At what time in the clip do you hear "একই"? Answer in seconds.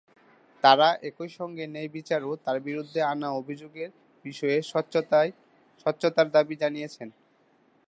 1.09-1.29